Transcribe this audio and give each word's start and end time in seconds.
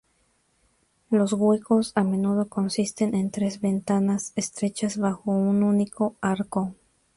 Los 1.11 1.33
huecos 1.33 1.91
a 1.93 2.03
menudo 2.03 2.49
consisten 2.49 3.13
en 3.13 3.29
tres 3.29 3.61
ventanas 3.61 4.33
estrechas 4.35 4.97
bajo 4.97 5.29
un 5.29 5.61
único 5.61 6.15
arco. 6.21 6.73